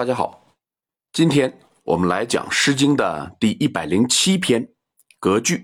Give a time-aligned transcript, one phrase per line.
[0.00, 0.56] 大家好，
[1.12, 4.64] 今天我们来讲《诗经》的第一百零七篇
[5.18, 5.58] 《革句》。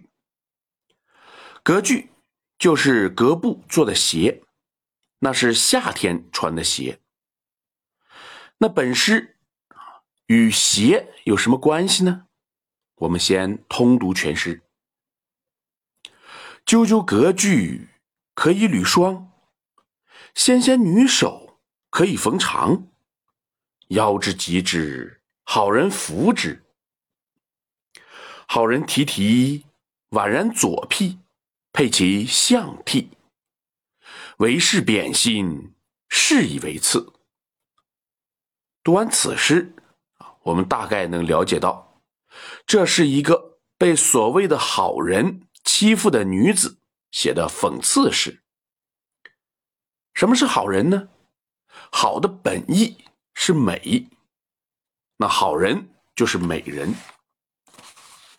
[1.62, 2.10] 革句
[2.58, 4.42] 就是革布做的鞋，
[5.20, 7.00] 那是夏天穿的鞋。
[8.58, 9.38] 那本诗
[10.26, 12.26] 与鞋有什么关系呢？
[12.96, 14.62] 我们先通读全诗
[16.66, 17.88] ：“赳赳革句，
[18.34, 19.30] 可以履霜；
[20.34, 22.88] 纤纤女手，可以缝长。”
[23.88, 26.64] 妖之极之，好人服之。
[28.48, 29.66] 好人提提，
[30.10, 31.18] 宛然左辟，
[31.72, 33.10] 佩其象替。
[34.38, 35.74] 为是贬心，
[36.08, 37.12] 是以为次。
[38.82, 39.74] 读完此诗，
[40.42, 42.02] 我们大概能了解到，
[42.66, 46.78] 这是一个被所谓的好人欺负的女子
[47.10, 48.42] 写的讽刺诗。
[50.12, 51.08] 什么是好人呢？
[51.90, 53.04] 好的本意。
[53.46, 54.08] 是美，
[55.18, 56.96] 那好人就是美人。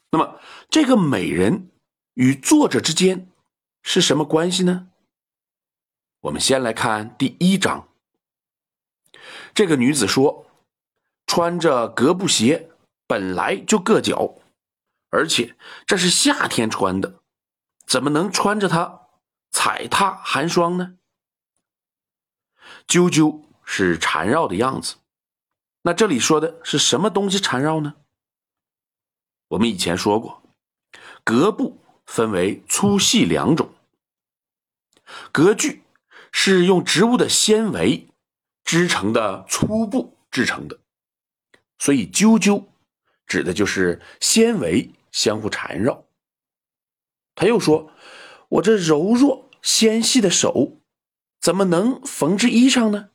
[0.10, 0.38] 那么
[0.70, 1.72] 这个美人
[2.16, 3.32] 与作者之间
[3.84, 4.90] 是什么关系呢？
[6.20, 7.88] 我们先来看第一章。
[9.54, 10.46] 这个女子说
[11.26, 12.70] ：“穿着革布鞋
[13.08, 14.36] 本来就硌脚，
[15.10, 17.22] 而且这是夏天穿的，
[17.86, 19.08] 怎么能穿着它
[19.52, 20.98] 踩踏寒霜呢？”
[22.86, 23.47] 啾啾。
[23.70, 24.96] 是缠绕的样子，
[25.82, 27.96] 那这里说的是什么东西缠绕呢？
[29.50, 30.42] 我们以前说过，
[31.26, 33.70] 革布分为粗细两种，
[35.34, 35.84] 革具
[36.32, 38.08] 是用植物的纤维
[38.64, 40.80] 织成的粗布制成的，
[41.78, 42.66] 所以啾啾
[43.26, 46.06] 指的就是纤维相互缠绕。
[47.36, 47.92] 他又说
[48.48, 50.80] ：“我这柔弱纤细的手，
[51.42, 53.10] 怎么能缝制衣裳呢？”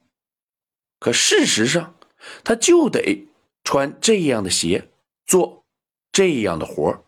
[1.03, 1.97] 可事实上，
[2.45, 3.27] 他就得
[3.65, 4.93] 穿这样的鞋，
[5.27, 5.67] 做
[6.13, 7.05] 这样的活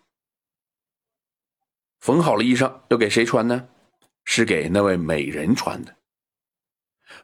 [2.00, 3.68] 缝好了衣裳要给谁穿呢？
[4.24, 5.94] 是给那位美人穿的。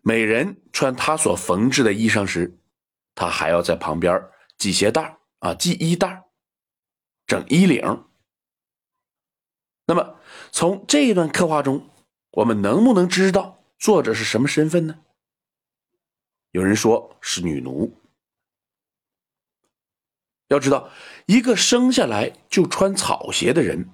[0.03, 2.57] 美人穿她所缝制的衣裳时，
[3.17, 4.23] 他还要在旁边
[4.57, 6.23] 系鞋带啊，系衣带
[7.27, 8.05] 整衣领。
[9.87, 10.21] 那么，
[10.53, 11.91] 从这一段刻画中，
[12.31, 15.01] 我们能不能知道作者是什么身份呢？
[16.53, 17.97] 有人说是女奴。
[20.49, 20.91] 要知道，
[21.27, 23.91] 一个生下来就穿草鞋的人，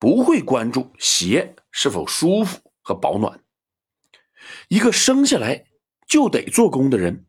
[0.00, 3.38] 不会关注鞋是否舒服和保暖；
[4.66, 5.66] 一个生下来
[6.08, 7.24] 就得做工的人，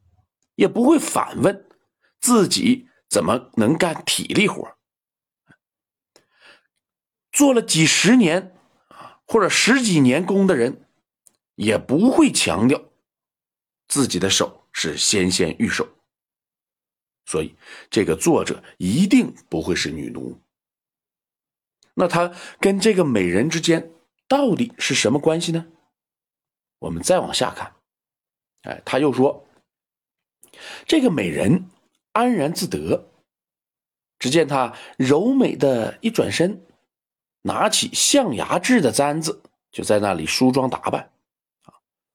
[0.55, 1.69] 也不会反问
[2.19, 4.75] 自己怎么能干体力活。
[7.31, 8.55] 做了几十年
[8.87, 10.89] 啊，或者十几年工的人，
[11.53, 12.89] 也不会强调
[13.87, 14.62] 自己的手。
[14.73, 15.87] 是纤纤玉手，
[17.25, 17.55] 所以
[17.89, 20.37] 这个作者一定不会是女奴。
[21.93, 23.93] 那他跟这个美人之间
[24.27, 25.67] 到底是什么关系呢？
[26.79, 27.73] 我们再往下看，
[28.63, 29.47] 哎，他又说，
[30.85, 31.69] 这个美人
[32.11, 33.09] 安然自得。
[34.19, 36.65] 只见她柔美的一转身，
[37.41, 41.11] 拿起象牙制的簪子，就在那里梳妆打扮，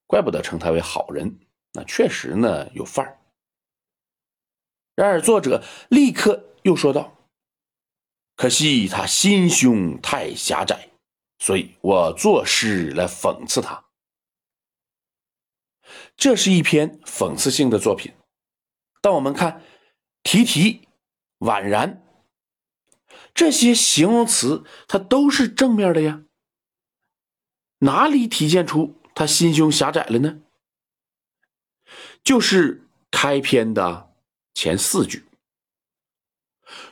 [0.07, 1.39] 怪不得称她为好人。
[1.85, 3.19] 确实呢有范儿。
[4.95, 7.17] 然而作者立刻又说道
[8.35, 10.89] ：“可惜他心胸太狭窄，
[11.39, 13.85] 所以我作诗来讽刺他。”
[16.17, 18.13] 这是一篇讽刺性的作品。
[19.01, 19.63] 但我们看
[20.23, 20.87] “提提
[21.39, 22.03] ”“宛然”
[23.33, 26.23] 这些形容词，它都是正面的呀。
[27.79, 30.41] 哪里体现出他心胸狭窄了呢？
[32.29, 34.13] 就是开篇的
[34.53, 35.23] 前四句，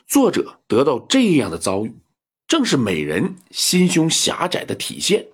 [0.04, 1.94] 作者得到这样的遭遇，
[2.48, 5.28] 正是美人心胸狭窄的体现。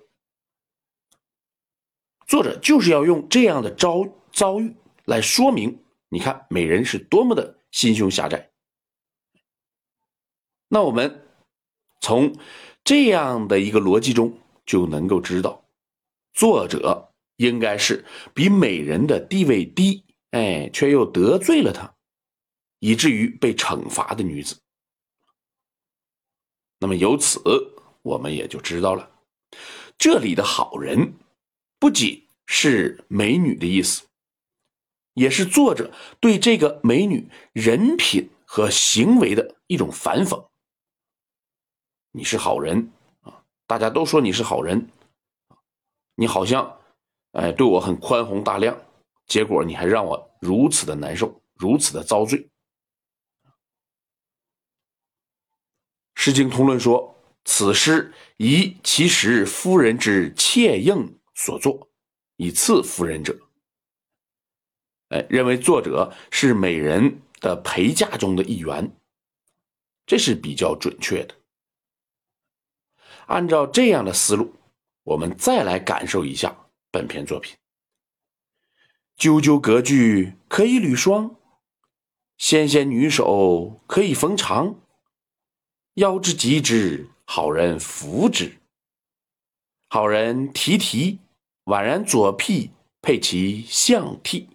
[2.27, 8.51] 作者就是要用这样的遭遭遇来说明，你看美人是多么的心胸狭窄。
[10.67, 11.27] 那我们
[11.99, 12.37] 从
[12.83, 14.37] 这样的一个逻辑中
[14.67, 15.65] 就能够知道，
[16.35, 17.14] 作者。
[17.37, 21.93] 应该是比美人的地位低，哎，却又得罪了她，
[22.79, 24.57] 以至于被惩罚的女子。
[26.79, 27.41] 那么由此
[28.01, 29.11] 我们也就知道了，
[29.97, 31.13] 这里的好人
[31.77, 34.05] 不仅是美女的意思，
[35.13, 40.47] 也是作者对这个美女人品和行为的一种反讽。
[42.11, 42.91] 你是好人
[43.23, 44.89] 啊，大家都说你是好人，
[46.15, 46.79] 你好像。
[47.35, 48.77] 哎，对我很宽宏大量，
[49.27, 51.41] 结果你还让我如此的难受。
[51.57, 52.39] 如此的遭罪。
[56.13, 57.15] 《诗经通论》说
[57.45, 61.89] ：“此诗以其实夫人之妾应所作，
[62.37, 63.37] 以赐夫人者。”
[65.09, 68.91] 哎，认为作者是美人的陪嫁中的一员，
[70.05, 71.35] 这是比较准确的。
[73.27, 74.53] 按照这样的思路，
[75.03, 76.64] 我们再来感受一下
[76.95, 77.57] 本篇作品。
[79.17, 81.35] 啾啾格句可以履霜，
[82.37, 84.79] 纤纤女手可以缝长。
[85.95, 88.61] 腰之及之，好人扶之。
[89.89, 91.19] 好人提提，
[91.65, 92.71] 宛然左辟，
[93.01, 94.47] 佩其象替。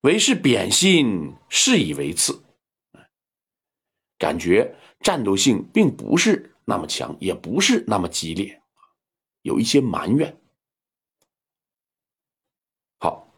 [0.00, 2.42] 为是贬心，是以为次。
[4.18, 8.60] 感觉战斗性并不是那么强，也不是那么激烈，
[9.42, 10.36] 有一些埋怨。